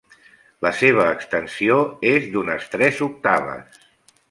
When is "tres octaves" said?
2.77-3.81